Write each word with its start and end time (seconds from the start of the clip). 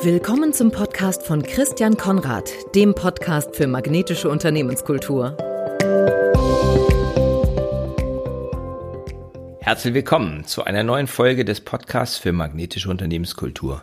Willkommen 0.00 0.52
zum 0.52 0.70
Podcast 0.70 1.26
von 1.26 1.42
Christian 1.42 1.96
Konrad, 1.96 2.48
dem 2.76 2.94
Podcast 2.94 3.56
für 3.56 3.66
magnetische 3.66 4.30
Unternehmenskultur. 4.30 5.36
Herzlich 9.58 9.94
willkommen 9.94 10.44
zu 10.46 10.62
einer 10.62 10.84
neuen 10.84 11.08
Folge 11.08 11.44
des 11.44 11.60
Podcasts 11.60 12.16
für 12.16 12.30
magnetische 12.30 12.88
Unternehmenskultur. 12.88 13.82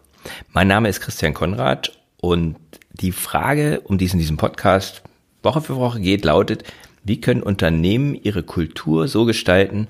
Mein 0.54 0.70
Name 0.70 0.88
ist 0.88 1.02
Christian 1.02 1.34
Konrad 1.34 2.00
und 2.21 2.55
die 2.93 3.11
Frage, 3.11 3.82
um 3.82 3.97
die 3.97 4.05
es 4.05 4.13
in 4.13 4.20
diesem 4.20 4.38
Podcast 4.38 5.04
Woche 5.43 5.59
für 5.59 5.75
Woche 5.75 6.00
geht, 6.00 6.23
lautet, 6.23 6.63
wie 7.04 7.20
können 7.20 7.43
Unternehmen 7.43 8.16
ihre 8.16 8.43
Kultur 8.43 9.09
so 9.09 9.25
gestalten, 9.25 9.89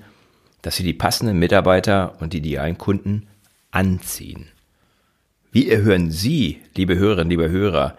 dass 0.63 0.75
sie 0.75 0.83
die 0.83 0.93
passenden 0.93 1.37
Mitarbeiter 1.37 2.15
und 2.19 2.33
die 2.33 2.39
idealen 2.39 2.79
Kunden 2.79 3.27
anziehen? 3.69 4.47
Wie 5.55 5.69
erhöhen 5.69 6.11
Sie, 6.11 6.61
liebe 6.75 6.97
Hörerinnen, 6.97 7.29
liebe 7.29 7.49
Hörer, 7.49 7.95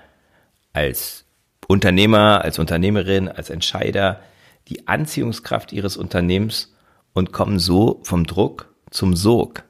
als 0.74 1.24
Unternehmer, 1.66 2.42
als 2.44 2.58
Unternehmerin, 2.58 3.30
als 3.30 3.48
Entscheider 3.48 4.20
die 4.68 4.86
Anziehungskraft 4.88 5.72
Ihres 5.72 5.96
Unternehmens 5.96 6.74
und 7.14 7.32
kommen 7.32 7.58
so 7.58 8.00
vom 8.02 8.26
Druck 8.26 8.74
zum 8.90 9.16
Sog? 9.16 9.64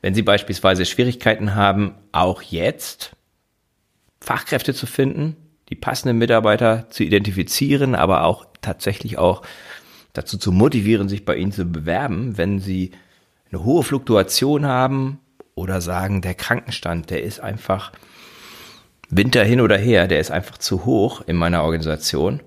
Wenn 0.00 0.14
Sie 0.14 0.22
beispielsweise 0.22 0.86
Schwierigkeiten 0.86 1.54
haben, 1.54 1.96
auch 2.12 2.40
jetzt 2.40 3.14
Fachkräfte 4.22 4.72
zu 4.72 4.86
finden, 4.86 5.36
die 5.68 5.76
passenden 5.76 6.16
Mitarbeiter 6.16 6.86
zu 6.88 7.04
identifizieren, 7.04 7.94
aber 7.94 8.24
auch 8.24 8.46
tatsächlich 8.62 9.18
auch 9.18 9.42
dazu 10.14 10.38
zu 10.38 10.50
motivieren, 10.50 11.10
sich 11.10 11.26
bei 11.26 11.36
Ihnen 11.36 11.52
zu 11.52 11.66
bewerben, 11.66 12.38
wenn 12.38 12.58
Sie 12.58 12.92
eine 13.50 13.64
hohe 13.64 13.82
Fluktuation 13.82 14.64
haben 14.64 15.20
oder 15.54 15.80
sagen, 15.80 16.20
der 16.20 16.34
Krankenstand, 16.34 17.10
der 17.10 17.22
ist 17.22 17.40
einfach 17.40 17.92
Winter 19.10 19.44
hin 19.44 19.60
oder 19.60 19.76
her, 19.76 20.08
der 20.08 20.20
ist 20.20 20.30
einfach 20.30 20.58
zu 20.58 20.84
hoch 20.84 21.22
in 21.26 21.36
meiner 21.36 21.62
Organisation. 21.62 22.40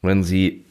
Und 0.00 0.08
wenn 0.08 0.24
Sie 0.24 0.64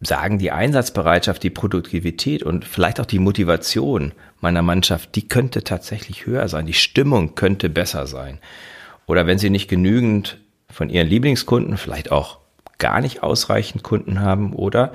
sagen, 0.00 0.38
die 0.38 0.50
Einsatzbereitschaft, 0.50 1.42
die 1.42 1.50
Produktivität 1.50 2.42
und 2.42 2.64
vielleicht 2.64 3.00
auch 3.00 3.06
die 3.06 3.18
Motivation 3.18 4.12
meiner 4.40 4.62
Mannschaft, 4.62 5.14
die 5.14 5.26
könnte 5.26 5.64
tatsächlich 5.64 6.26
höher 6.26 6.48
sein, 6.48 6.66
die 6.66 6.74
Stimmung 6.74 7.34
könnte 7.34 7.70
besser 7.70 8.06
sein. 8.06 8.38
Oder 9.06 9.26
wenn 9.26 9.38
Sie 9.38 9.50
nicht 9.50 9.68
genügend 9.68 10.38
von 10.68 10.90
Ihren 10.90 11.08
Lieblingskunden, 11.08 11.78
vielleicht 11.78 12.12
auch 12.12 12.38
gar 12.78 13.00
nicht 13.00 13.22
ausreichend 13.22 13.82
Kunden 13.82 14.20
haben 14.20 14.52
oder 14.52 14.92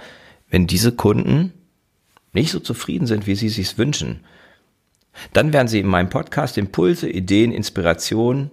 wenn 0.49 0.67
diese 0.67 0.91
Kunden 0.91 1.53
nicht 2.33 2.51
so 2.51 2.59
zufrieden 2.59 3.07
sind, 3.07 3.25
wie 3.25 3.35
Sie 3.35 3.47
es 3.47 3.55
sich 3.55 3.77
wünschen, 3.77 4.23
dann 5.33 5.53
werden 5.53 5.67
Sie 5.67 5.79
in 5.79 5.87
meinem 5.87 6.09
Podcast 6.09 6.57
Impulse, 6.57 7.09
Ideen, 7.09 7.51
Inspirationen 7.51 8.51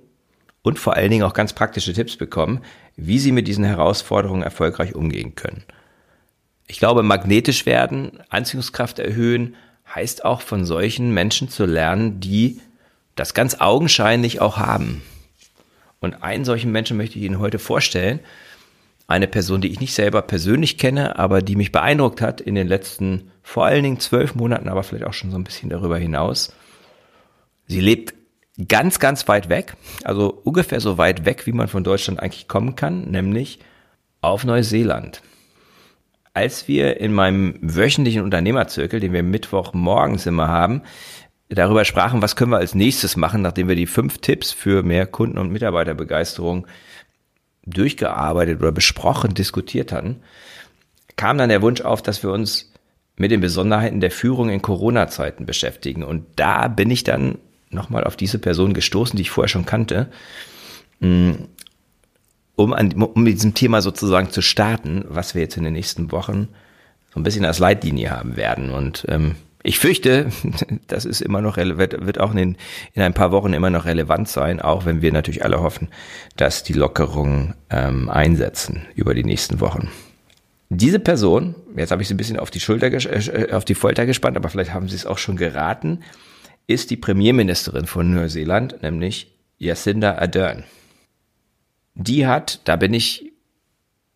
und 0.62 0.78
vor 0.78 0.94
allen 0.94 1.10
Dingen 1.10 1.24
auch 1.24 1.34
ganz 1.34 1.52
praktische 1.52 1.92
Tipps 1.92 2.16
bekommen, 2.16 2.62
wie 2.96 3.18
Sie 3.18 3.32
mit 3.32 3.48
diesen 3.48 3.64
Herausforderungen 3.64 4.42
erfolgreich 4.42 4.94
umgehen 4.94 5.34
können. 5.34 5.64
Ich 6.66 6.78
glaube, 6.78 7.02
magnetisch 7.02 7.64
werden, 7.64 8.20
Anziehungskraft 8.28 8.98
erhöhen, 8.98 9.56
heißt 9.94 10.24
auch 10.24 10.42
von 10.42 10.64
solchen 10.64 11.14
Menschen 11.14 11.48
zu 11.48 11.64
lernen, 11.64 12.20
die 12.20 12.60
das 13.14 13.34
ganz 13.34 13.56
augenscheinlich 13.60 14.40
auch 14.40 14.58
haben. 14.58 15.02
Und 16.00 16.22
einen 16.22 16.44
solchen 16.44 16.70
Menschen 16.70 16.96
möchte 16.96 17.18
ich 17.18 17.24
Ihnen 17.24 17.38
heute 17.38 17.58
vorstellen. 17.58 18.20
Eine 19.08 19.26
Person, 19.26 19.62
die 19.62 19.68
ich 19.68 19.80
nicht 19.80 19.94
selber 19.94 20.20
persönlich 20.20 20.76
kenne, 20.76 21.18
aber 21.18 21.40
die 21.40 21.56
mich 21.56 21.72
beeindruckt 21.72 22.20
hat 22.20 22.42
in 22.42 22.54
den 22.54 22.68
letzten 22.68 23.30
vor 23.42 23.64
allen 23.64 23.82
Dingen 23.82 24.00
zwölf 24.00 24.34
Monaten, 24.34 24.68
aber 24.68 24.82
vielleicht 24.82 25.06
auch 25.06 25.14
schon 25.14 25.30
so 25.30 25.38
ein 25.38 25.44
bisschen 25.44 25.70
darüber 25.70 25.96
hinaus. 25.96 26.52
Sie 27.66 27.80
lebt 27.80 28.12
ganz, 28.68 28.98
ganz 28.98 29.26
weit 29.26 29.48
weg, 29.48 29.74
also 30.04 30.28
ungefähr 30.44 30.80
so 30.80 30.98
weit 30.98 31.24
weg, 31.24 31.46
wie 31.46 31.52
man 31.52 31.68
von 31.68 31.84
Deutschland 31.84 32.20
eigentlich 32.20 32.48
kommen 32.48 32.76
kann, 32.76 33.10
nämlich 33.10 33.60
auf 34.20 34.44
Neuseeland. 34.44 35.22
Als 36.34 36.68
wir 36.68 37.00
in 37.00 37.14
meinem 37.14 37.58
wöchentlichen 37.62 38.22
Unternehmerzirkel, 38.22 39.00
den 39.00 39.14
wir 39.14 39.22
Mittwochmorgens 39.22 40.26
immer 40.26 40.48
haben, 40.48 40.82
darüber 41.48 41.86
sprachen, 41.86 42.20
was 42.20 42.36
können 42.36 42.52
wir 42.52 42.58
als 42.58 42.74
nächstes 42.74 43.16
machen, 43.16 43.40
nachdem 43.40 43.68
wir 43.68 43.76
die 43.76 43.86
fünf 43.86 44.18
Tipps 44.18 44.52
für 44.52 44.82
mehr 44.82 45.06
Kunden- 45.06 45.38
und 45.38 45.50
Mitarbeiterbegeisterung 45.50 46.66
durchgearbeitet 47.70 48.60
oder 48.60 48.72
besprochen, 48.72 49.34
diskutiert 49.34 49.92
hatten, 49.92 50.20
kam 51.16 51.38
dann 51.38 51.48
der 51.48 51.62
Wunsch 51.62 51.80
auf, 51.80 52.02
dass 52.02 52.22
wir 52.22 52.30
uns 52.30 52.72
mit 53.16 53.30
den 53.30 53.40
Besonderheiten 53.40 54.00
der 54.00 54.10
Führung 54.10 54.48
in 54.48 54.62
Corona-Zeiten 54.62 55.44
beschäftigen. 55.44 56.04
Und 56.04 56.24
da 56.36 56.68
bin 56.68 56.90
ich 56.90 57.04
dann 57.04 57.38
nochmal 57.70 58.04
auf 58.04 58.16
diese 58.16 58.38
Person 58.38 58.74
gestoßen, 58.74 59.16
die 59.16 59.22
ich 59.22 59.30
vorher 59.30 59.48
schon 59.48 59.66
kannte, 59.66 60.08
mm, 61.00 61.32
um, 62.56 62.72
an, 62.72 62.92
um 62.92 63.22
mit 63.22 63.34
diesem 63.34 63.54
Thema 63.54 63.82
sozusagen 63.82 64.30
zu 64.30 64.42
starten, 64.42 65.04
was 65.08 65.34
wir 65.34 65.42
jetzt 65.42 65.56
in 65.56 65.64
den 65.64 65.74
nächsten 65.74 66.10
Wochen 66.12 66.48
so 67.12 67.20
ein 67.20 67.22
bisschen 67.22 67.44
als 67.44 67.58
Leitlinie 67.58 68.10
haben 68.10 68.36
werden. 68.36 68.70
Und 68.70 69.04
ähm, 69.08 69.36
ich 69.62 69.78
fürchte, 69.78 70.30
das 70.86 71.04
ist 71.04 71.20
immer 71.20 71.40
noch 71.40 71.56
wird, 71.56 72.06
wird 72.06 72.20
auch 72.20 72.34
in, 72.34 72.56
in 72.94 73.02
ein 73.02 73.14
paar 73.14 73.32
Wochen 73.32 73.52
immer 73.52 73.70
noch 73.70 73.84
relevant 73.84 74.28
sein, 74.28 74.60
auch 74.60 74.84
wenn 74.86 75.02
wir 75.02 75.12
natürlich 75.12 75.44
alle 75.44 75.60
hoffen, 75.60 75.88
dass 76.36 76.62
die 76.62 76.72
Lockerungen 76.72 77.54
ähm, 77.70 78.08
einsetzen 78.08 78.86
über 78.94 79.14
die 79.14 79.24
nächsten 79.24 79.60
Wochen. 79.60 79.90
Diese 80.70 80.98
Person, 80.98 81.54
jetzt 81.76 81.90
habe 81.90 82.02
ich 82.02 82.08
sie 82.08 82.14
ein 82.14 82.18
bisschen 82.18 82.38
auf 82.38 82.50
die 82.50 82.60
Schulter, 82.60 82.92
äh, 82.92 83.52
auf 83.52 83.64
die 83.64 83.74
Folter 83.74 84.06
gespannt, 84.06 84.36
aber 84.36 84.50
vielleicht 84.50 84.74
haben 84.74 84.88
Sie 84.88 84.96
es 84.96 85.06
auch 85.06 85.18
schon 85.18 85.36
geraten, 85.36 86.00
ist 86.66 86.90
die 86.90 86.96
Premierministerin 86.96 87.86
von 87.86 88.12
Neuseeland, 88.12 88.82
nämlich 88.82 89.32
Jacinda 89.56 90.18
Ardern. 90.18 90.64
Die 91.94 92.26
hat, 92.26 92.60
da 92.64 92.76
bin 92.76 92.92
ich 92.92 93.27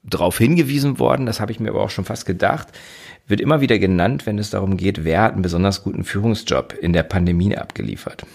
drauf 0.05 0.39
hingewiesen 0.39 0.99
worden, 0.99 1.27
das 1.27 1.41
habe 1.41 1.53
ich 1.53 1.61
mir 1.61 1.71
aber 1.71 1.83
auch 1.83 1.91
schon 1.91 2.05
fast 2.05 2.27
gedacht, 2.27 2.69
wird 3.27 3.41
immer 3.41 3.61
wieder 3.61 3.79
genannt, 3.79 4.27
wenn 4.27 4.39
es 4.39 4.51
darum 4.51 4.77
geht, 4.77 5.05
wer 5.05 5.23
hat 5.23 5.35
einen 5.35 5.43
besonders 5.43 5.85
guten 5.85 6.05
Führungsjob 6.05 6.75
in 6.81 6.93
der 6.93 7.05
Pandemie 7.05 7.57
abgeliefert. 7.57 8.27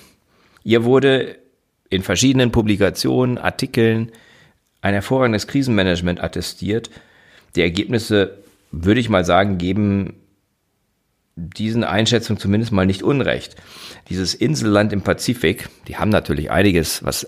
Ihr 0.64 0.86
wurde 0.86 1.38
in 1.90 2.04
verschiedenen 2.04 2.52
Publikationen, 2.52 3.38
Artikeln 3.38 4.12
ein 4.82 4.94
hervorragendes 4.94 5.48
Krisenmanagement 5.48 6.22
attestiert. 6.22 6.90
Die 7.56 7.62
Ergebnisse, 7.62 8.38
würde 8.72 9.00
ich 9.00 9.10
mal 9.10 9.26
sagen, 9.26 9.58
geben 9.58 10.14
diesen 11.36 11.84
Einschätzungen 11.84 12.40
zumindest 12.40 12.72
mal 12.72 12.86
nicht 12.86 13.04
unrecht. 13.04 13.56
Dieses 14.10 14.34
Inselland 14.34 14.92
im 14.92 15.02
Pazifik, 15.02 15.70
die 15.88 15.98
haben 15.98 16.10
natürlich 16.10 16.50
einiges, 16.52 17.04
was 17.04 17.28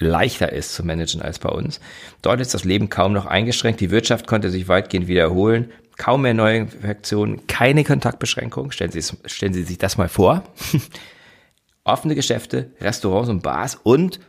leichter 0.00 0.52
ist 0.52 0.74
zu 0.74 0.84
managen 0.84 1.22
als 1.22 1.38
bei 1.38 1.50
uns. 1.50 1.80
Dort 2.22 2.40
ist 2.40 2.54
das 2.54 2.64
Leben 2.64 2.88
kaum 2.88 3.12
noch 3.12 3.26
eingeschränkt. 3.26 3.80
Die 3.80 3.90
Wirtschaft 3.90 4.26
konnte 4.26 4.50
sich 4.50 4.66
weitgehend 4.66 5.06
wiederholen. 5.06 5.70
Kaum 5.96 6.22
mehr 6.22 6.34
neue 6.34 6.58
Infektionen, 6.58 7.46
keine 7.46 7.84
Kontaktbeschränkungen. 7.84 8.72
Stellen 8.72 8.90
Sie, 8.90 9.02
stellen 9.26 9.52
Sie 9.52 9.62
sich 9.62 9.78
das 9.78 9.98
mal 9.98 10.08
vor. 10.08 10.44
Offene 11.84 12.14
Geschäfte, 12.14 12.70
Restaurants 12.80 13.28
und 13.28 13.42
Bars 13.42 13.78
und 13.82 14.20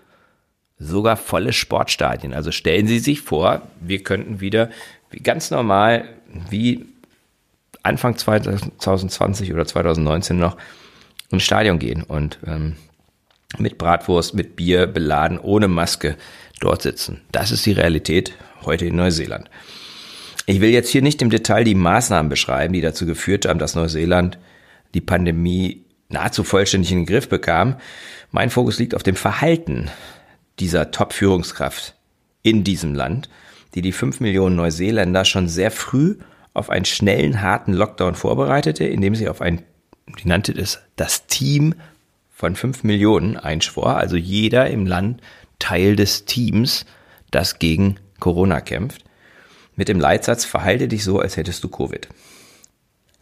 sogar 0.78 1.16
volle 1.16 1.54
Sportstadien. 1.54 2.34
Also 2.34 2.52
stellen 2.52 2.88
Sie 2.88 3.00
sich 3.00 3.22
vor, 3.22 3.62
wir 3.80 4.04
könnten 4.04 4.42
wieder 4.42 4.70
wie 5.10 5.20
ganz 5.20 5.52
normal, 5.52 6.06
wie 6.50 6.86
Anfang 7.84 8.18
2020 8.18 9.54
oder 9.54 9.66
2019 9.66 10.38
noch 10.38 10.58
ins 11.30 11.44
Stadion 11.44 11.80
gehen 11.80 12.04
und 12.04 12.40
ähm, 12.46 12.76
mit 13.58 13.78
Bratwurst, 13.78 14.34
mit 14.34 14.56
Bier 14.56 14.88
beladen, 14.88 15.40
ohne 15.40 15.68
Maske 15.68 16.16
dort 16.60 16.82
sitzen. 16.82 17.22
Das 17.32 17.52
ist 17.52 17.66
die 17.66 17.74
Realität 17.74 18.34
heute 18.64 18.86
in 18.86 18.96
Neuseeland. 18.96 19.50
Ich 20.46 20.62
will 20.62 20.70
jetzt 20.70 20.90
hier 20.90 21.02
nicht 21.02 21.22
im 21.22 21.30
Detail 21.30 21.64
die 21.64 21.76
Maßnahmen 21.76 22.30
beschreiben, 22.30 22.74
die 22.74 22.82
dazu 22.82 23.06
geführt 23.06 23.46
haben, 23.46 23.60
dass 23.60 23.76
Neuseeland 23.76 24.38
die 24.94 25.02
Pandemie 25.02 25.86
nahezu 26.10 26.44
vollständig 26.44 26.92
in 26.92 27.00
den 27.00 27.06
Griff 27.06 27.30
bekam. 27.30 27.76
Mein 28.32 28.50
Fokus 28.50 28.80
liegt 28.80 28.96
auf 28.96 29.04
dem 29.04 29.16
Verhalten 29.16 29.90
dieser 30.60 30.92
Top-Führungskraft 30.92 31.96
in 32.44 32.64
diesem 32.64 32.94
Land, 32.94 33.30
die 33.76 33.82
die 33.82 33.92
fünf 33.92 34.20
Millionen 34.20 34.56
Neuseeländer 34.56 35.26
schon 35.26 35.48
sehr 35.48 35.72
früh 35.72 36.18
auf 36.54 36.70
einen 36.70 36.86
schnellen, 36.86 37.42
harten 37.42 37.74
Lockdown 37.74 38.16
vorbereitete, 38.16 38.84
indem 38.84 39.16
sie 39.16 39.30
auf 39.30 39.42
ein, 39.42 39.62
die 40.22 40.28
nannte 40.28 40.52
es, 40.52 40.80
das 40.98 41.28
Team 41.28 41.76
von 42.42 42.56
fünf 42.56 42.84
Millionen 42.84 43.38
einschwor, 43.38 43.98
also 43.98 44.16
jeder 44.16 44.68
im 44.68 44.88
Land 44.88 45.22
Teil 45.60 45.96
des 45.96 46.26
Teams, 46.26 46.88
das 47.30 47.60
gegen 47.60 47.98
Corona 48.20 48.62
kämpft, 48.62 49.04
mit 49.76 49.88
dem 49.88 50.00
Leitsatz, 50.00 50.44
verhalte 50.44 50.88
dich 50.88 51.04
so, 51.04 51.20
als 51.20 51.38
hättest 51.38 51.64
du 51.64 51.70
Covid. 51.70 52.10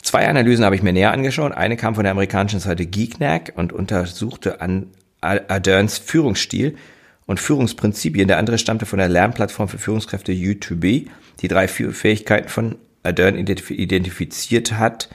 Zwei 0.01 0.25
Analysen 0.25 0.63
habe 0.63 0.75
ich 0.75 0.83
mir 0.83 0.93
näher 0.93 1.11
angeschaut. 1.11 1.51
Eine 1.51 1.75
kam 1.75 1.95
von 1.95 2.05
der 2.05 2.13
amerikanischen 2.13 2.61
Seite 2.61 2.85
Geeknack 2.85 3.51
und 3.57 3.73
untersuchte 3.73 4.61
an 4.61 4.87
Aderns 5.19 5.97
Führungsstil 5.97 6.77
und 7.25 7.41
Führungsprinzipien. 7.41 8.29
Der 8.29 8.37
andere 8.37 8.57
stammte 8.57 8.85
von 8.85 8.99
der 8.99 9.09
Lernplattform 9.09 9.67
für 9.67 9.79
Führungskräfte 9.79 10.31
U2B, 10.31 11.07
die 11.41 11.47
drei 11.49 11.67
Fähigkeiten 11.67 12.47
von 12.47 12.75
Adern 13.03 13.35
identifiziert 13.35 14.71
hat, 14.71 15.09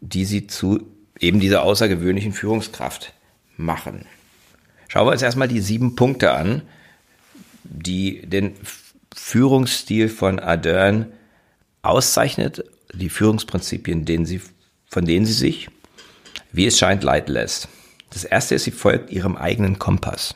die 0.00 0.24
sie 0.24 0.46
zu 0.46 0.86
eben 1.18 1.40
dieser 1.40 1.64
außergewöhnlichen 1.64 2.32
Führungskraft 2.32 3.14
machen. 3.58 4.06
Schauen 4.88 5.06
wir 5.06 5.12
uns 5.12 5.22
erstmal 5.22 5.48
die 5.48 5.60
sieben 5.60 5.96
Punkte 5.96 6.32
an, 6.32 6.62
die 7.64 8.22
den 8.26 8.54
Führungsstil 9.14 10.08
von 10.08 10.38
Ardern 10.38 11.06
auszeichnet, 11.82 12.64
die 12.94 13.10
Führungsprinzipien, 13.10 14.06
denen 14.06 14.24
sie, 14.24 14.40
von 14.86 15.04
denen 15.04 15.26
sie 15.26 15.34
sich, 15.34 15.68
wie 16.52 16.66
es 16.66 16.78
scheint, 16.78 17.02
leiten 17.02 17.34
lässt. 17.34 17.68
Das 18.10 18.24
erste 18.24 18.54
ist, 18.54 18.64
sie 18.64 18.70
folgt 18.70 19.10
ihrem 19.10 19.36
eigenen 19.36 19.78
Kompass. 19.78 20.34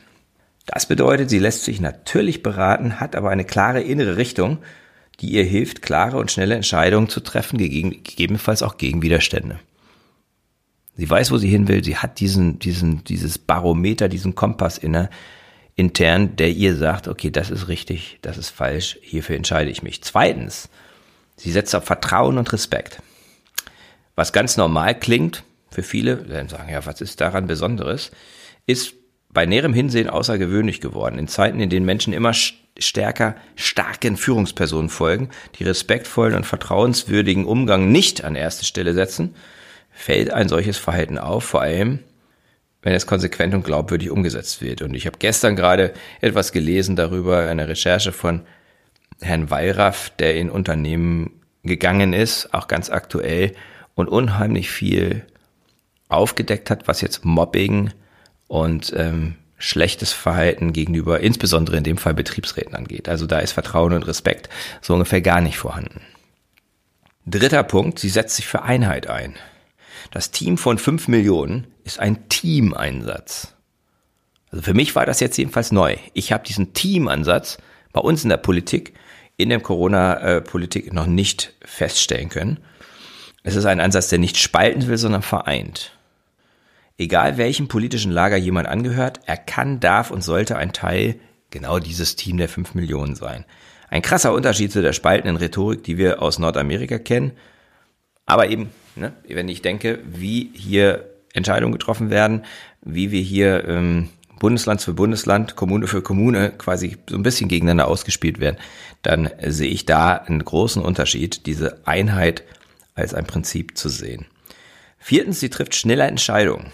Das 0.65 0.85
bedeutet, 0.85 1.29
sie 1.29 1.39
lässt 1.39 1.63
sich 1.63 1.81
natürlich 1.81 2.43
beraten, 2.43 2.99
hat 2.99 3.15
aber 3.15 3.31
eine 3.31 3.45
klare 3.45 3.81
innere 3.81 4.17
Richtung, 4.17 4.59
die 5.19 5.31
ihr 5.31 5.43
hilft, 5.43 5.81
klare 5.81 6.17
und 6.17 6.31
schnelle 6.31 6.55
Entscheidungen 6.55 7.09
zu 7.09 7.19
treffen, 7.19 7.57
gegebenenfalls 7.57 8.63
auch 8.63 8.77
gegen 8.77 9.01
Widerstände. 9.01 9.59
Sie 10.95 11.09
weiß, 11.09 11.31
wo 11.31 11.37
sie 11.37 11.49
hin 11.49 11.67
will. 11.67 11.83
Sie 11.83 11.97
hat 11.97 12.19
diesen, 12.19 12.59
diesen, 12.59 13.03
dieses 13.03 13.37
Barometer, 13.37 14.07
diesen 14.09 14.35
Kompass 14.35 14.77
inne, 14.77 15.09
intern, 15.75 16.35
der 16.35 16.51
ihr 16.51 16.75
sagt, 16.75 17.07
okay, 17.07 17.31
das 17.31 17.49
ist 17.49 17.67
richtig, 17.67 18.19
das 18.21 18.37
ist 18.37 18.49
falsch, 18.49 18.97
hierfür 19.01 19.35
entscheide 19.35 19.71
ich 19.71 19.81
mich. 19.81 20.03
Zweitens, 20.03 20.69
sie 21.35 21.51
setzt 21.51 21.75
auf 21.75 21.85
Vertrauen 21.85 22.37
und 22.37 22.53
Respekt. 22.53 23.01
Was 24.15 24.33
ganz 24.33 24.55
normal 24.57 24.99
klingt 24.99 25.43
für 25.71 25.81
viele, 25.81 26.29
werden 26.29 26.49
sagen, 26.49 26.71
ja, 26.71 26.85
was 26.85 27.01
ist 27.01 27.19
daran 27.21 27.47
Besonderes, 27.47 28.11
ist 28.67 28.93
bei 29.29 29.47
näherem 29.47 29.73
Hinsehen 29.73 30.09
außergewöhnlich 30.09 30.79
geworden. 30.79 31.17
In 31.17 31.27
Zeiten, 31.27 31.59
in 31.59 31.71
denen 31.71 31.87
Menschen 31.87 32.13
immer 32.13 32.33
stärker 32.77 33.35
starken 33.55 34.15
Führungspersonen 34.15 34.89
folgen, 34.89 35.29
die 35.57 35.63
respektvollen 35.63 36.35
und 36.35 36.45
vertrauenswürdigen 36.45 37.45
Umgang 37.45 37.91
nicht 37.91 38.23
an 38.23 38.35
erste 38.35 38.65
Stelle 38.65 38.93
setzen, 38.93 39.33
fällt 39.93 40.31
ein 40.31 40.49
solches 40.49 40.77
Verhalten 40.77 41.17
auf, 41.17 41.43
vor 41.43 41.61
allem 41.61 41.99
wenn 42.83 42.93
es 42.93 43.07
konsequent 43.07 43.53
und 43.53 43.63
glaubwürdig 43.63 44.11
umgesetzt 44.11 44.61
wird. 44.61 44.81
Und 44.81 44.93
ich 44.93 45.05
habe 45.05 45.17
gestern 45.17 45.55
gerade 45.55 45.93
etwas 46.19 46.51
gelesen 46.51 46.97
darüber, 46.97 47.47
eine 47.47 47.67
Recherche 47.69 48.11
von 48.11 48.41
Herrn 49.21 49.49
Wallraff, 49.49 50.11
der 50.19 50.35
in 50.35 50.49
Unternehmen 50.49 51.39
gegangen 51.63 52.11
ist, 52.11 52.53
auch 52.53 52.67
ganz 52.67 52.89
aktuell 52.89 53.53
und 53.95 54.09
unheimlich 54.09 54.69
viel 54.69 55.25
aufgedeckt 56.09 56.69
hat, 56.69 56.87
was 56.87 56.99
jetzt 56.99 57.23
Mobbing 57.23 57.91
und 58.47 58.93
ähm, 58.97 59.35
schlechtes 59.57 60.11
Verhalten 60.11 60.73
gegenüber, 60.73 61.21
insbesondere 61.21 61.77
in 61.77 61.85
dem 61.85 61.97
Fall 61.97 62.13
Betriebsräten 62.13 62.75
angeht. 62.75 63.07
Also 63.07 63.25
da 63.25 63.39
ist 63.39 63.53
Vertrauen 63.53 63.93
und 63.93 64.05
Respekt 64.07 64.49
so 64.81 64.93
ungefähr 64.93 65.21
gar 65.21 65.39
nicht 65.39 65.57
vorhanden. 65.57 66.01
Dritter 67.25 67.63
Punkt, 67.63 67.99
sie 67.99 68.09
setzt 68.09 68.35
sich 68.35 68.45
für 68.45 68.63
Einheit 68.63 69.07
ein. 69.07 69.35
Das 70.11 70.31
Team 70.31 70.57
von 70.57 70.77
fünf 70.77 71.07
Millionen 71.07 71.67
ist 71.83 71.99
ein 71.99 72.29
Teameinsatz. 72.29 73.53
Also 74.51 74.63
für 74.63 74.73
mich 74.73 74.95
war 74.95 75.05
das 75.05 75.19
jetzt 75.19 75.37
jedenfalls 75.37 75.71
neu. 75.71 75.97
Ich 76.13 76.31
habe 76.31 76.45
diesen 76.45 76.73
Teamansatz 76.73 77.57
bei 77.91 78.01
uns 78.01 78.23
in 78.23 78.29
der 78.29 78.37
Politik, 78.37 78.93
in 79.37 79.49
der 79.49 79.59
Corona-Politik 79.59 80.93
noch 80.93 81.07
nicht 81.07 81.53
feststellen 81.63 82.29
können. 82.29 82.59
Es 83.43 83.55
ist 83.55 83.65
ein 83.65 83.79
Ansatz, 83.79 84.09
der 84.09 84.19
nicht 84.19 84.37
spalten 84.37 84.87
will, 84.87 84.97
sondern 84.97 85.21
vereint. 85.21 85.97
Egal 86.97 87.37
welchem 87.37 87.67
politischen 87.67 88.11
Lager 88.11 88.37
jemand 88.37 88.67
angehört, 88.67 89.21
er 89.25 89.37
kann, 89.37 89.79
darf 89.79 90.11
und 90.11 90.23
sollte 90.23 90.57
ein 90.57 90.71
Teil 90.71 91.19
genau 91.49 91.79
dieses 91.79 92.15
Team 92.15 92.37
der 92.37 92.47
fünf 92.47 92.75
Millionen 92.75 93.15
sein. 93.15 93.45
Ein 93.89 94.01
krasser 94.01 94.33
Unterschied 94.33 94.71
zu 94.71 94.81
der 94.81 94.93
spaltenden 94.93 95.37
Rhetorik, 95.37 95.83
die 95.83 95.97
wir 95.97 96.21
aus 96.21 96.39
Nordamerika 96.39 96.99
kennen. 96.99 97.33
Aber 98.25 98.49
eben, 98.49 98.69
ne, 98.95 99.13
wenn 99.27 99.49
ich 99.49 99.61
denke, 99.61 99.99
wie 100.05 100.51
hier 100.53 101.09
Entscheidungen 101.33 101.73
getroffen 101.73 102.09
werden, 102.09 102.43
wie 102.81 103.11
wir 103.11 103.21
hier 103.21 103.67
ähm, 103.67 104.09
Bundesland 104.39 104.81
für 104.81 104.93
Bundesland, 104.93 105.55
Kommune 105.55 105.87
für 105.87 106.01
Kommune 106.01 106.51
quasi 106.51 106.97
so 107.09 107.15
ein 107.15 107.23
bisschen 107.23 107.47
gegeneinander 107.47 107.87
ausgespielt 107.87 108.39
werden, 108.39 108.57
dann 109.01 109.29
sehe 109.47 109.69
ich 109.69 109.85
da 109.85 110.15
einen 110.15 110.43
großen 110.43 110.81
Unterschied, 110.81 111.45
diese 111.45 111.87
Einheit 111.87 112.43
als 112.93 113.13
ein 113.13 113.25
Prinzip 113.25 113.77
zu 113.77 113.89
sehen. 113.89 114.25
Viertens, 114.97 115.39
sie 115.39 115.49
trifft 115.49 115.75
schneller 115.75 116.07
Entscheidungen. 116.07 116.71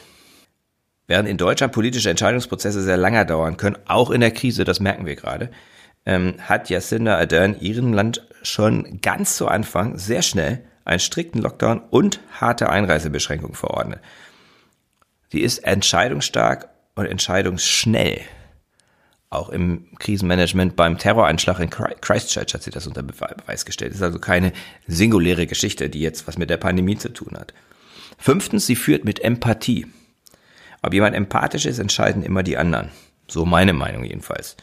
Während 1.07 1.27
in 1.27 1.38
Deutschland 1.38 1.74
politische 1.74 2.10
Entscheidungsprozesse 2.10 2.83
sehr 2.83 2.98
lange 2.98 3.25
dauern 3.25 3.57
können, 3.57 3.77
auch 3.86 4.12
in 4.12 4.21
der 4.21 4.31
Krise, 4.31 4.63
das 4.63 4.80
merken 4.80 5.06
wir 5.06 5.16
gerade, 5.16 5.50
ähm, 6.06 6.36
hat 6.39 6.69
Jacinda 6.69 7.18
Ardern 7.18 7.60
ihrem 7.60 7.94
Land 7.94 8.27
schon 8.44 9.00
ganz 9.01 9.36
zu 9.36 9.48
Anfang 9.48 9.98
sehr 9.98 10.21
schnell 10.21 10.63
einen 10.89 11.00
strikten 11.00 11.41
Lockdown 11.41 11.81
und 11.89 12.19
harte 12.39 12.69
Einreisebeschränkungen 12.69 13.56
verordnet. 13.56 14.00
Sie 15.30 15.41
ist 15.41 15.59
entscheidungsstark 15.59 16.69
und 16.95 17.06
entscheidungsschnell. 17.06 18.21
Auch 19.30 19.50
im 19.50 19.88
Krisenmanagement 20.00 20.75
beim 20.75 20.97
Terroranschlag 20.97 21.59
in 21.59 21.69
Christchurch 21.69 22.53
hat 22.53 22.63
sie 22.63 22.71
das 22.71 22.88
unter 22.88 23.03
Beweis 23.03 23.63
gestellt. 23.63 23.91
Das 23.91 23.97
ist 23.97 24.03
also 24.03 24.18
keine 24.18 24.51
singuläre 24.88 25.45
Geschichte, 25.45 25.88
die 25.88 26.01
jetzt 26.01 26.27
was 26.27 26.39
mit 26.39 26.50
der 26.50 26.57
Pandemie 26.57 26.97
zu 26.97 27.09
tun 27.09 27.38
hat. 27.38 27.53
Fünftens, 28.18 28.65
sie 28.65 28.75
führt 28.75 29.06
mit 29.06 29.24
Empathie. 29.24 29.85
Ob 30.81 30.94
jemand 30.94 31.15
empathisch 31.15 31.68
ist, 31.68 31.77
entscheiden 31.77 32.24
immer 32.24 32.42
die 32.42 32.57
anderen. 32.57 32.89
So 33.27 33.45
meine 33.45 33.74
Meinung 33.74 34.03
jedenfalls. 34.03 34.57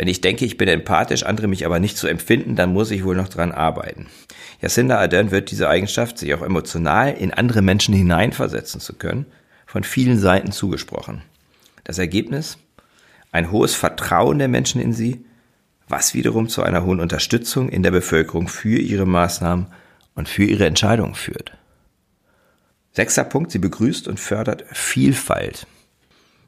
Wenn 0.00 0.08
ich 0.08 0.22
denke, 0.22 0.46
ich 0.46 0.56
bin 0.56 0.66
empathisch, 0.66 1.24
andere 1.24 1.46
mich 1.46 1.66
aber 1.66 1.78
nicht 1.78 1.98
zu 1.98 2.06
so 2.06 2.08
empfinden, 2.08 2.56
dann 2.56 2.72
muss 2.72 2.90
ich 2.90 3.04
wohl 3.04 3.14
noch 3.14 3.28
dran 3.28 3.52
arbeiten. 3.52 4.06
Jacinda 4.62 4.98
Ardern 4.98 5.30
wird 5.30 5.50
diese 5.50 5.68
Eigenschaft, 5.68 6.16
sich 6.16 6.32
auch 6.32 6.40
emotional 6.40 7.12
in 7.12 7.34
andere 7.34 7.60
Menschen 7.60 7.92
hineinversetzen 7.92 8.80
zu 8.80 8.94
können, 8.94 9.26
von 9.66 9.84
vielen 9.84 10.18
Seiten 10.18 10.52
zugesprochen. 10.52 11.20
Das 11.84 11.98
Ergebnis? 11.98 12.56
Ein 13.30 13.50
hohes 13.50 13.74
Vertrauen 13.74 14.38
der 14.38 14.48
Menschen 14.48 14.80
in 14.80 14.94
sie, 14.94 15.22
was 15.86 16.14
wiederum 16.14 16.48
zu 16.48 16.62
einer 16.62 16.82
hohen 16.82 17.00
Unterstützung 17.00 17.68
in 17.68 17.82
der 17.82 17.90
Bevölkerung 17.90 18.48
für 18.48 18.78
ihre 18.78 19.04
Maßnahmen 19.04 19.66
und 20.14 20.30
für 20.30 20.44
ihre 20.44 20.64
Entscheidungen 20.64 21.14
führt. 21.14 21.52
Sechster 22.92 23.24
Punkt, 23.24 23.50
sie 23.50 23.58
begrüßt 23.58 24.08
und 24.08 24.18
fördert 24.18 24.64
Vielfalt. 24.72 25.66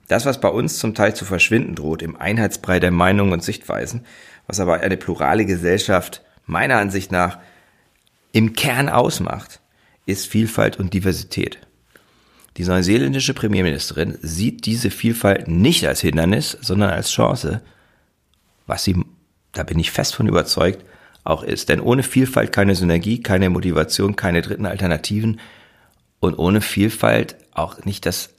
Das, 0.08 0.26
was 0.26 0.40
bei 0.40 0.48
uns 0.48 0.78
zum 0.78 0.94
Teil 0.94 1.14
zu 1.14 1.24
verschwinden 1.24 1.74
droht 1.74 2.02
im 2.02 2.16
Einheitsbrei 2.16 2.80
der 2.80 2.90
Meinungen 2.90 3.32
und 3.32 3.42
Sichtweisen, 3.42 4.04
was 4.46 4.60
aber 4.60 4.80
eine 4.80 4.96
plurale 4.96 5.46
Gesellschaft 5.46 6.22
meiner 6.46 6.78
Ansicht 6.78 7.12
nach 7.12 7.38
im 8.32 8.54
Kern 8.54 8.88
ausmacht, 8.88 9.60
ist 10.06 10.26
Vielfalt 10.26 10.78
und 10.78 10.94
Diversität. 10.94 11.58
Die 12.56 12.64
neuseeländische 12.64 13.32
Premierministerin 13.32 14.18
sieht 14.20 14.66
diese 14.66 14.90
Vielfalt 14.90 15.48
nicht 15.48 15.86
als 15.86 16.00
Hindernis, 16.00 16.58
sondern 16.60 16.90
als 16.90 17.10
Chance, 17.10 17.62
was 18.66 18.84
sie, 18.84 18.96
da 19.52 19.62
bin 19.62 19.78
ich 19.78 19.90
fest 19.90 20.14
von 20.14 20.28
überzeugt, 20.28 20.84
auch 21.24 21.42
ist. 21.42 21.68
Denn 21.68 21.80
ohne 21.80 22.02
Vielfalt 22.02 22.52
keine 22.52 22.74
Synergie, 22.74 23.22
keine 23.22 23.48
Motivation, 23.48 24.16
keine 24.16 24.42
dritten 24.42 24.66
Alternativen 24.66 25.40
und 26.20 26.38
ohne 26.38 26.60
Vielfalt 26.60 27.36
auch 27.52 27.84
nicht 27.84 28.04
das 28.04 28.30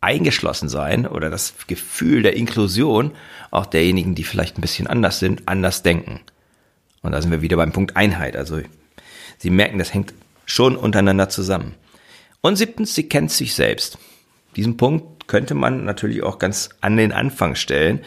Eingeschlossensein 0.00 1.06
oder 1.06 1.30
das 1.30 1.54
Gefühl 1.66 2.22
der 2.22 2.36
Inklusion 2.36 3.12
auch 3.50 3.66
derjenigen, 3.66 4.14
die 4.14 4.24
vielleicht 4.24 4.58
ein 4.58 4.62
bisschen 4.62 4.86
anders 4.86 5.18
sind, 5.18 5.42
anders 5.46 5.82
denken. 5.82 6.20
Und 7.02 7.12
da 7.12 7.20
sind 7.20 7.30
wir 7.30 7.42
wieder 7.42 7.56
beim 7.56 7.72
Punkt 7.72 7.96
Einheit. 7.96 8.36
Also 8.36 8.60
Sie 9.40 9.48
merken, 9.48 9.78
das 9.78 9.94
hängt 9.94 10.12
schon 10.44 10.76
untereinander 10.76 11.30
zusammen. 11.30 11.74
Und 12.42 12.56
siebtens, 12.56 12.94
sie 12.94 13.08
kennt 13.08 13.30
sich 13.30 13.54
selbst. 13.54 13.98
Diesen 14.54 14.76
Punkt 14.76 15.28
könnte 15.28 15.54
man 15.54 15.86
natürlich 15.86 16.22
auch 16.22 16.38
ganz 16.38 16.68
an 16.82 16.98
den 16.98 17.10
Anfang 17.10 17.54
stellen, 17.54 18.00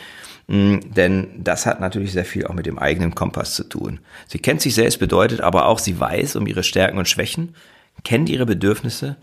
mm, 0.45 0.93
denn 0.95 1.43
das 1.43 1.65
hat 1.65 1.79
natürlich 1.79 2.11
sehr 2.11 2.25
viel 2.25 2.45
auch 2.45 2.53
mit 2.53 2.67
dem 2.67 2.77
eigenen 2.77 3.15
Kompass 3.15 3.55
zu 3.55 3.63
tun. 3.63 3.99
Sie 4.27 4.37
kennt 4.37 4.61
sich 4.61 4.75
selbst 4.75 4.99
bedeutet 4.99 5.41
aber 5.41 5.65
auch, 5.65 5.79
sie 5.79 5.99
weiß 5.99 6.35
um 6.35 6.45
ihre 6.45 6.61
Stärken 6.61 6.99
und 6.99 7.09
Schwächen, 7.09 7.55
kennt 8.03 8.29
ihre 8.29 8.45
Bedürfnisse, 8.45 9.15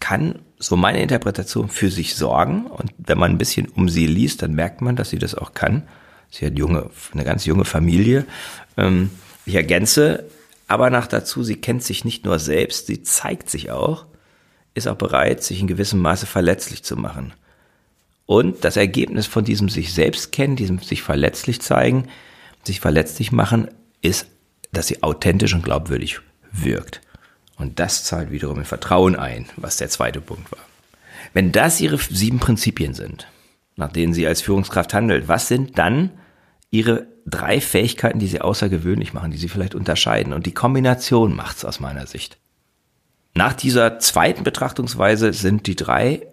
kann, 0.00 0.40
so 0.58 0.76
meine 0.76 1.00
Interpretation, 1.00 1.68
für 1.68 1.90
sich 1.90 2.16
sorgen. 2.16 2.66
Und 2.66 2.92
wenn 2.98 3.18
man 3.18 3.30
ein 3.30 3.38
bisschen 3.38 3.68
um 3.68 3.88
sie 3.88 4.06
liest, 4.06 4.42
dann 4.42 4.54
merkt 4.54 4.80
man, 4.80 4.96
dass 4.96 5.10
sie 5.10 5.18
das 5.18 5.34
auch 5.34 5.54
kann. 5.54 5.84
Sie 6.30 6.46
hat 6.46 6.58
junge, 6.58 6.90
eine 7.12 7.24
ganz 7.24 7.44
junge 7.44 7.64
Familie. 7.64 8.24
Ähm, 8.76 9.10
ich 9.46 9.54
ergänze, 9.54 10.24
aber 10.66 10.90
nach 10.90 11.06
dazu, 11.06 11.42
sie 11.42 11.56
kennt 11.56 11.82
sich 11.82 12.04
nicht 12.04 12.24
nur 12.24 12.38
selbst, 12.38 12.86
sie 12.86 13.02
zeigt 13.02 13.50
sich 13.50 13.70
auch, 13.70 14.06
ist 14.74 14.86
auch 14.86 14.96
bereit, 14.96 15.42
sich 15.42 15.60
in 15.60 15.66
gewissem 15.66 16.00
Maße 16.00 16.26
verletzlich 16.26 16.84
zu 16.84 16.96
machen. 16.96 17.32
Und 18.26 18.64
das 18.64 18.76
Ergebnis 18.76 19.26
von 19.26 19.44
diesem 19.44 19.68
sich 19.68 19.92
selbst 19.92 20.30
kennen, 20.30 20.54
diesem 20.54 20.78
sich 20.78 21.02
verletzlich 21.02 21.60
zeigen, 21.60 22.06
sich 22.62 22.78
verletzlich 22.78 23.32
machen, 23.32 23.68
ist, 24.02 24.28
dass 24.70 24.86
sie 24.86 25.02
authentisch 25.02 25.54
und 25.54 25.64
glaubwürdig 25.64 26.20
wirkt. 26.52 27.00
Und 27.60 27.78
das 27.78 28.04
zahlt 28.04 28.30
wiederum 28.30 28.58
in 28.58 28.64
Vertrauen 28.64 29.16
ein, 29.16 29.46
was 29.56 29.76
der 29.76 29.90
zweite 29.90 30.22
Punkt 30.22 30.50
war. 30.50 30.64
Wenn 31.34 31.52
das 31.52 31.78
ihre 31.80 31.98
sieben 31.98 32.38
Prinzipien 32.38 32.94
sind, 32.94 33.26
nach 33.76 33.92
denen 33.92 34.14
sie 34.14 34.26
als 34.26 34.40
Führungskraft 34.40 34.94
handelt, 34.94 35.28
was 35.28 35.46
sind 35.46 35.78
dann 35.78 36.10
ihre 36.70 37.06
drei 37.26 37.60
Fähigkeiten, 37.60 38.18
die 38.18 38.28
sie 38.28 38.40
außergewöhnlich 38.40 39.12
machen, 39.12 39.30
die 39.30 39.36
sie 39.36 39.48
vielleicht 39.48 39.74
unterscheiden. 39.74 40.32
Und 40.32 40.46
die 40.46 40.54
Kombination 40.54 41.36
macht's 41.36 41.66
aus 41.66 41.80
meiner 41.80 42.06
Sicht. 42.06 42.38
Nach 43.34 43.52
dieser 43.52 43.98
zweiten 43.98 44.42
Betrachtungsweise 44.42 45.34
sind 45.34 45.66
die 45.66 45.76
drei 45.76 46.26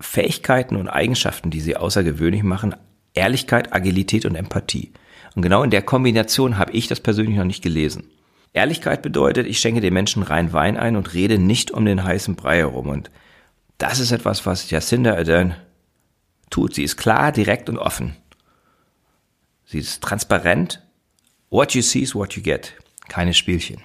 Fähigkeiten 0.00 0.76
und 0.76 0.88
Eigenschaften, 0.88 1.50
die 1.50 1.60
sie 1.60 1.76
außergewöhnlich 1.76 2.42
machen, 2.42 2.74
Ehrlichkeit, 3.12 3.74
Agilität 3.74 4.24
und 4.24 4.34
Empathie. 4.34 4.92
Und 5.34 5.42
genau 5.42 5.62
in 5.62 5.70
der 5.70 5.82
Kombination 5.82 6.56
habe 6.56 6.72
ich 6.72 6.88
das 6.88 7.00
persönlich 7.00 7.36
noch 7.36 7.44
nicht 7.44 7.62
gelesen. 7.62 8.04
Ehrlichkeit 8.58 9.02
bedeutet, 9.02 9.46
ich 9.46 9.60
schenke 9.60 9.80
den 9.80 9.94
Menschen 9.94 10.24
rein 10.24 10.52
Wein 10.52 10.76
ein 10.76 10.96
und 10.96 11.14
rede 11.14 11.38
nicht 11.38 11.70
um 11.70 11.84
den 11.84 12.02
heißen 12.02 12.34
Brei 12.34 12.58
herum. 12.58 12.88
Und 12.88 13.10
das 13.78 14.00
ist 14.00 14.10
etwas, 14.10 14.46
was 14.46 14.68
Jacinda 14.68 15.14
Ardern 15.14 15.54
tut. 16.50 16.74
Sie 16.74 16.82
ist 16.82 16.96
klar, 16.96 17.30
direkt 17.30 17.68
und 17.68 17.78
offen. 17.78 18.16
Sie 19.64 19.78
ist 19.78 20.02
transparent. 20.02 20.82
What 21.50 21.74
you 21.74 21.82
see 21.82 22.00
is 22.00 22.16
what 22.16 22.34
you 22.34 22.42
get. 22.42 22.74
Keine 23.08 23.32
Spielchen. 23.32 23.80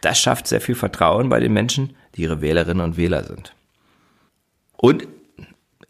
Das 0.00 0.20
schafft 0.20 0.46
sehr 0.46 0.60
viel 0.60 0.76
Vertrauen 0.76 1.28
bei 1.28 1.40
den 1.40 1.52
Menschen, 1.52 1.96
die 2.14 2.22
ihre 2.22 2.40
Wählerinnen 2.40 2.84
und 2.84 2.96
Wähler 2.96 3.24
sind. 3.24 3.52
Und 4.76 5.08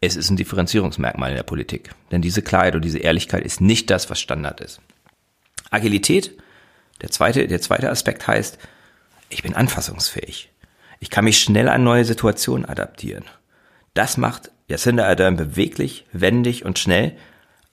es 0.01 0.15
ist 0.15 0.29
ein 0.31 0.37
Differenzierungsmerkmal 0.37 1.29
in 1.29 1.35
der 1.35 1.43
Politik. 1.43 1.91
Denn 2.11 2.21
diese 2.21 2.41
Klarheit 2.41 2.75
und 2.75 2.83
diese 2.83 2.99
Ehrlichkeit 2.99 3.45
ist 3.45 3.61
nicht 3.61 3.89
das, 3.91 4.09
was 4.09 4.19
Standard 4.19 4.61
ist. 4.61 4.81
Agilität, 5.69 6.37
der 7.01 7.11
zweite, 7.11 7.47
der 7.47 7.61
zweite 7.61 7.89
Aspekt 7.89 8.27
heißt, 8.27 8.57
ich 9.29 9.43
bin 9.43 9.55
anfassungsfähig. 9.55 10.51
Ich 10.99 11.09
kann 11.09 11.25
mich 11.25 11.39
schnell 11.39 11.69
an 11.69 11.83
neue 11.83 12.05
Situationen 12.05 12.65
adaptieren. 12.65 13.25
Das 13.93 14.17
macht 14.17 14.51
Jacinda 14.67 15.05
Ardern 15.05 15.35
beweglich, 15.35 16.05
wendig 16.11 16.65
und 16.65 16.79
schnell, 16.79 17.15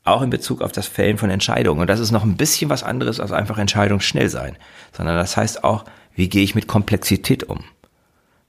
auch 0.05 0.23
in 0.23 0.31
Bezug 0.31 0.63
auf 0.63 0.73
das 0.73 0.87
Fällen 0.87 1.19
von 1.19 1.31
Entscheidungen. 1.31 1.81
Und 1.81 1.87
das 1.87 2.01
ist 2.01 2.11
noch 2.11 2.25
ein 2.25 2.37
bisschen 2.37 2.71
was 2.71 2.83
anderes 2.83 3.21
als 3.21 3.33
einfach 3.33 3.59
Entscheidung 3.59 4.01
schnell 4.01 4.29
sein, 4.29 4.57
sondern 4.93 5.17
das 5.17 5.37
heißt 5.37 5.65
auch, 5.65 5.85
wie 6.15 6.29
gehe 6.29 6.43
ich 6.43 6.55
mit 6.55 6.67
Komplexität 6.67 7.45
um? 7.45 7.65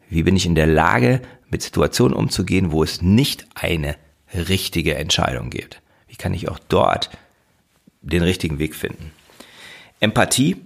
Wie 0.09 0.23
bin 0.23 0.35
ich 0.35 0.45
in 0.45 0.55
der 0.55 0.67
Lage, 0.67 1.21
mit 1.49 1.61
Situationen 1.61 2.17
umzugehen, 2.17 2.71
wo 2.71 2.83
es 2.83 3.01
nicht 3.01 3.47
eine 3.55 3.95
richtige 4.33 4.95
Entscheidung 4.95 5.49
gibt? 5.49 5.81
Wie 6.07 6.15
kann 6.15 6.33
ich 6.33 6.49
auch 6.49 6.59
dort 6.67 7.11
den 8.01 8.23
richtigen 8.23 8.59
Weg 8.59 8.75
finden? 8.75 9.11
Empathie 10.03 10.57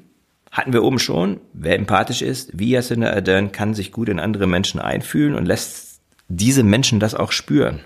hatten 0.51 0.73
wir 0.73 0.83
oben 0.83 0.97
schon. 0.97 1.39
Wer 1.53 1.75
empathisch 1.75 2.23
ist, 2.23 2.57
wie 2.57 2.71
Jacinda 2.71 3.13
Ardern, 3.13 3.51
kann 3.51 3.75
sich 3.75 3.91
gut 3.91 4.09
in 4.09 4.19
andere 4.19 4.47
Menschen 4.47 4.79
einfühlen 4.79 5.35
und 5.35 5.45
lässt 5.45 6.01
diese 6.27 6.63
Menschen 6.63 6.99
das 6.99 7.13
auch 7.13 7.31
spüren. 7.31 7.81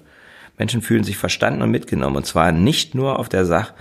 Menschen 0.57 0.81
fühlen 0.81 1.03
sich 1.03 1.17
verstanden 1.17 1.61
und 1.61 1.69
mitgenommen. 1.69 2.15
Und 2.15 2.25
zwar 2.25 2.53
nicht 2.53 2.95
nur 2.95 3.19
auf 3.19 3.27
der 3.27 3.45
Sach-, 3.45 3.73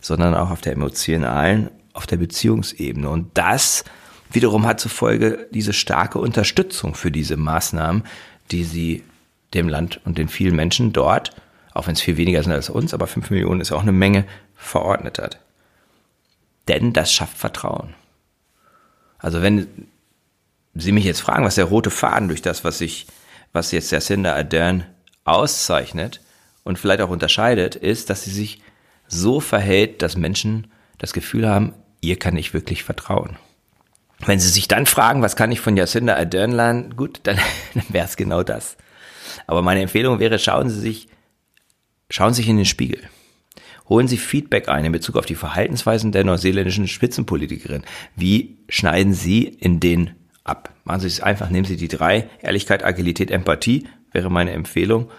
sondern 0.00 0.34
auch 0.34 0.50
auf 0.50 0.60
der 0.60 0.74
emotionalen, 0.74 1.70
auf 1.92 2.06
der 2.06 2.18
Beziehungsebene. 2.18 3.08
Und 3.08 3.36
das 3.36 3.84
wiederum 4.30 4.64
hat 4.64 4.78
zur 4.78 4.92
Folge 4.92 5.48
diese 5.50 5.72
starke 5.72 6.20
Unterstützung 6.20 6.94
für 6.94 7.10
diese 7.10 7.36
Maßnahmen, 7.36 8.04
die 8.52 8.62
sie 8.62 9.02
dem 9.54 9.68
Land 9.68 10.00
und 10.04 10.18
den 10.18 10.28
vielen 10.28 10.54
Menschen 10.54 10.92
dort, 10.92 11.32
auch 11.74 11.88
wenn 11.88 11.94
es 11.94 12.00
viel 12.00 12.16
weniger 12.16 12.44
sind 12.44 12.52
als 12.52 12.70
uns, 12.70 12.94
aber 12.94 13.08
fünf 13.08 13.30
Millionen 13.30 13.60
ist 13.60 13.72
auch 13.72 13.82
eine 13.82 13.92
Menge, 13.92 14.24
verordnet 14.54 15.18
hat. 15.18 15.40
Denn 16.68 16.92
das 16.92 17.12
schafft 17.12 17.36
Vertrauen. 17.36 17.94
Also 19.18 19.42
wenn 19.42 19.88
Sie 20.74 20.92
mich 20.92 21.04
jetzt 21.04 21.20
fragen, 21.20 21.44
was 21.44 21.56
der 21.56 21.64
rote 21.64 21.90
Faden 21.90 22.28
durch 22.28 22.42
das, 22.42 22.62
was 22.62 22.80
ich, 22.80 23.06
was 23.52 23.72
jetzt 23.72 23.88
Cinder 23.88 24.36
Ardern 24.36 24.84
auszeichnet 25.24 26.20
und 26.62 26.78
vielleicht 26.78 27.00
auch 27.00 27.10
unterscheidet, 27.10 27.74
ist, 27.74 28.10
dass 28.10 28.24
sie 28.24 28.30
sich 28.30 28.62
so 29.08 29.40
verhält, 29.40 30.02
dass 30.02 30.16
Menschen 30.16 30.70
das 30.98 31.12
Gefühl 31.12 31.48
haben, 31.48 31.74
ihr 32.00 32.18
kann 32.18 32.36
ich 32.36 32.54
wirklich 32.54 32.84
vertrauen. 32.84 33.36
Wenn 34.26 34.40
Sie 34.40 34.48
sich 34.48 34.68
dann 34.68 34.86
fragen, 34.86 35.22
was 35.22 35.36
kann 35.36 35.52
ich 35.52 35.60
von 35.60 35.76
Jacinda 35.76 36.16
Ardern 36.16 36.52
lernen, 36.52 36.96
gut, 36.96 37.20
dann, 37.24 37.38
dann 37.74 37.84
wäre 37.88 38.06
es 38.06 38.16
genau 38.16 38.42
das. 38.42 38.76
Aber 39.46 39.62
meine 39.62 39.82
Empfehlung 39.82 40.18
wäre, 40.18 40.38
schauen 40.38 40.68
Sie 40.68 40.80
sich, 40.80 41.08
schauen 42.10 42.34
Sie 42.34 42.42
sich 42.42 42.48
in 42.48 42.56
den 42.56 42.66
Spiegel. 42.66 43.08
Holen 43.88 44.08
Sie 44.08 44.18
Feedback 44.18 44.68
ein 44.68 44.84
in 44.84 44.92
Bezug 44.92 45.16
auf 45.16 45.26
die 45.26 45.34
Verhaltensweisen 45.34 46.12
der 46.12 46.24
neuseeländischen 46.24 46.88
Spitzenpolitikerin. 46.88 47.84
Wie 48.16 48.58
schneiden 48.68 49.14
Sie 49.14 49.44
in 49.44 49.80
den 49.80 50.10
ab? 50.44 50.74
Machen 50.84 51.00
Sie 51.00 51.06
es 51.06 51.20
einfach, 51.20 51.50
nehmen 51.50 51.64
Sie 51.64 51.76
die 51.76 51.88
drei, 51.88 52.28
Ehrlichkeit, 52.42 52.84
Agilität, 52.84 53.30
Empathie, 53.30 53.84
wäre 54.12 54.30
meine 54.30 54.52
Empfehlung. 54.52 55.10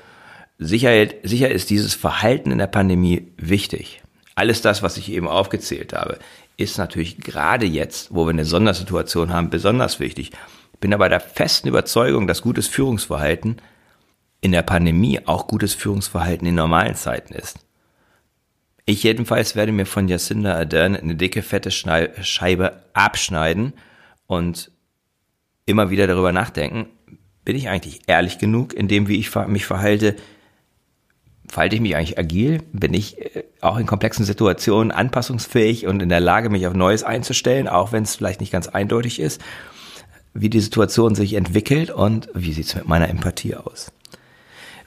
Sicher, 0.58 1.08
sicher 1.24 1.50
ist 1.50 1.70
dieses 1.70 1.96
Verhalten 1.96 2.52
in 2.52 2.58
der 2.58 2.68
Pandemie 2.68 3.32
wichtig. 3.38 4.02
Alles 4.36 4.62
das, 4.62 4.84
was 4.84 4.98
ich 4.98 5.12
eben 5.12 5.28
aufgezählt 5.28 5.94
habe, 5.94 6.20
ist 6.58 6.78
natürlich 6.78 7.18
gerade 7.18 7.66
jetzt, 7.66 8.14
wo 8.14 8.26
wir 8.26 8.32
eine 8.32 8.46
Sondersituation 8.46 9.32
haben, 9.32 9.50
besonders 9.50 10.00
wichtig. 10.00 10.32
Ich 10.74 10.80
bin 10.80 10.94
aber 10.94 11.10
der 11.10 11.20
festen 11.20 11.70
Überzeugung, 11.70 12.28
dass 12.28 12.42
gutes 12.42 12.68
Führungsverhalten 12.68 13.62
in 14.42 14.52
der 14.52 14.62
Pandemie 14.62 15.20
auch 15.26 15.48
gutes 15.48 15.74
Führungsverhalten 15.74 16.48
in 16.48 16.56
normalen 16.56 16.96
Zeiten 16.96 17.34
ist. 17.34 17.60
Ich 18.90 19.04
jedenfalls 19.04 19.56
werde 19.56 19.72
mir 19.72 19.86
von 19.86 20.08
Jacinda 20.08 20.56
Ardern 20.56 20.96
eine 20.96 21.16
dicke, 21.16 21.44
fette 21.44 21.70
Scheibe 21.70 22.82
abschneiden 22.94 23.74
und 24.26 24.72
immer 25.68 25.92
wieder 25.92 26.08
darüber 26.08 26.32
nachdenken, 26.32 26.88
bin 27.46 27.56
ich 27.56 27.70
eigentlich 27.70 28.02
ehrlich 28.08 28.40
genug 28.40 28.74
in 28.74 28.88
dem, 28.88 29.08
wie 29.08 29.20
ich 29.20 29.36
mich 29.46 29.68
verhalte, 29.68 30.16
verhalte 31.48 31.76
ich 31.76 31.84
mich 31.84 31.96
eigentlich 31.96 32.18
agil? 32.18 32.64
Bin 32.74 32.96
ich 32.96 33.22
äh, 33.22 33.44
auch 33.62 33.78
in 33.78 33.86
komplexen 33.86 34.26
Situationen 34.26 34.92
anpassungsfähig 34.92 35.86
und 35.86 36.02
in 36.02 36.10
der 36.10 36.20
Lage, 36.20 36.50
mich 36.50 36.66
auf 36.66 36.74
Neues 36.74 37.04
einzustellen, 37.04 37.68
auch 37.68 37.92
wenn 37.92 38.02
es 38.02 38.16
vielleicht 38.16 38.40
nicht 38.40 38.52
ganz 38.52 38.68
eindeutig 38.68 39.20
ist, 39.20 39.40
wie 40.34 40.50
die 40.50 40.62
Situation 40.62 41.14
sich 41.14 41.36
entwickelt 41.36 41.92
und 41.92 42.28
wie 42.34 42.54
sieht 42.54 42.66
es 42.66 42.74
mit 42.74 42.88
meiner 42.88 43.10
Empathie 43.10 43.54
aus? 43.54 43.92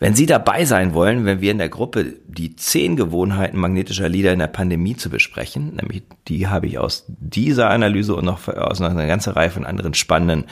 Wenn 0.02 0.16
Sie 0.16 0.26
dabei 0.26 0.64
sein 0.64 0.94
wollen, 0.94 1.26
wenn 1.26 1.40
wir 1.40 1.52
in 1.52 1.59
der 1.59 1.68
Gruppe 1.68 2.16
die 2.26 2.56
zehn 2.56 2.97
Gewohnheiten 2.97 3.56
magnetischer 3.56 4.09
Lieder 4.09 4.32
in 4.32 4.40
der 4.40 4.49
Pandemie 4.49 4.97
zu 4.97 5.11
besprechen, 5.11 5.76
nämlich 5.76 6.02
die 6.26 6.49
habe 6.49 6.66
ich 6.66 6.80
aus 6.80 7.04
dieser 7.06 7.71
Analyse 7.71 8.16
und 8.16 8.25
noch 8.25 8.49
aus 8.49 8.80
einer 8.80 9.06
ganzen 9.06 9.35
Reihe 9.35 9.50
von 9.50 9.64
anderen 9.64 9.94
spannenden 9.94 10.47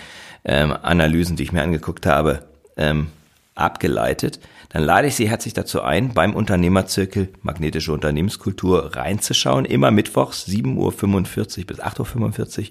ähm, 0.44 0.70
Analysen, 0.70 1.34
die 1.34 1.42
ich 1.42 1.50
mir 1.50 1.64
angeguckt 1.64 2.06
habe, 2.06 2.44
ähm, 2.76 3.08
abgeleitet, 3.56 4.38
dann 4.68 4.84
lade 4.84 5.08
ich 5.08 5.16
Sie 5.16 5.28
herzlich 5.28 5.52
dazu 5.52 5.82
ein, 5.82 6.14
beim 6.14 6.36
Unternehmerzirkel 6.36 7.30
Magnetische 7.42 7.92
Unternehmenskultur 7.92 8.94
reinzuschauen. 8.94 9.64
Immer 9.64 9.90
mittwochs 9.90 10.46
7.45 10.46 11.58
Uhr 11.58 11.66
bis 11.66 11.80
8.45 11.80 12.60
Uhr. 12.60 12.66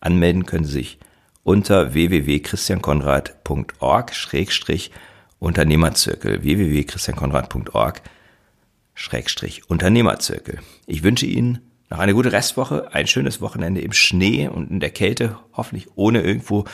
Anmelden 0.00 0.44
können 0.44 0.64
Sie 0.64 0.72
sich 0.72 0.98
unter 1.44 1.94
www.christiankonrad.org 1.94 4.12
Schrägstrich 4.12 4.90
Unternehmerzirkel 5.38 6.42
www.christiankonrad.org 6.42 8.02
Schrägstrich 8.94 9.68
Unternehmerzirkel. 9.68 10.60
Ich 10.86 11.02
wünsche 11.02 11.26
Ihnen 11.26 11.60
noch 11.90 11.98
eine 11.98 12.14
gute 12.14 12.32
Restwoche, 12.32 12.92
ein 12.92 13.06
schönes 13.06 13.40
Wochenende 13.40 13.80
im 13.80 13.92
Schnee 13.92 14.48
und 14.48 14.70
in 14.70 14.80
der 14.80 14.90
Kälte, 14.90 15.38
hoffentlich 15.52 15.88
ohne 15.94 16.22
irgendwo 16.22 16.64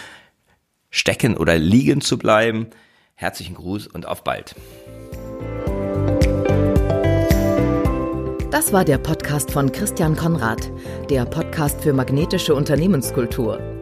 stecken 0.90 1.36
oder 1.36 1.58
liegen 1.58 2.00
zu 2.00 2.18
bleiben. 2.18 2.68
Herzlichen 3.14 3.54
Gruß 3.54 3.88
und 3.88 4.06
auf 4.06 4.24
bald. 4.24 4.54
Das 8.50 8.72
war 8.72 8.84
der 8.84 8.98
Podcast 8.98 9.50
von 9.50 9.72
Christian 9.72 10.16
Konrad, 10.16 10.70
der 11.10 11.24
Podcast 11.24 11.82
für 11.82 11.92
magnetische 11.92 12.54
Unternehmenskultur. 12.54 13.81